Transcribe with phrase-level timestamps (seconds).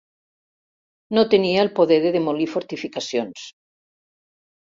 [1.17, 3.45] No tenia el poder de demolir fortificacions.